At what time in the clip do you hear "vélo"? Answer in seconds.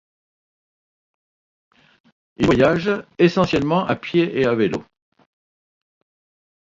4.55-4.83